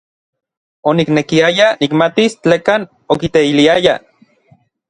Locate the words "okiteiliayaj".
3.17-3.95